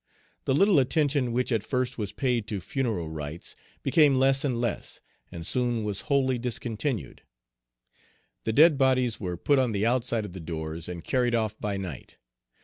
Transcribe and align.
The 0.45 0.55
little 0.55 0.79
attention 0.79 1.31
which 1.31 1.51
at 1.51 1.61
first 1.61 1.99
was 1.99 2.11
paid 2.11 2.47
to 2.47 2.59
funeral 2.59 3.07
rites 3.07 3.55
became 3.83 4.15
less 4.17 4.43
and 4.43 4.59
less, 4.59 4.99
and 5.31 5.45
soon 5.45 5.83
was 5.83 6.01
wholly 6.09 6.39
discontinued. 6.39 7.21
The 8.43 8.53
dead 8.53 8.79
bodies 8.79 9.19
were 9.19 9.37
put 9.37 9.59
on 9.59 9.73
the 9.73 9.85
outside 9.85 10.25
of 10.25 10.33
the 10.33 10.39
doors 10.39 10.89
and 10.89 11.03
carried 11.03 11.35
off 11.35 11.55
by 11.59 11.77
night. 11.77 12.17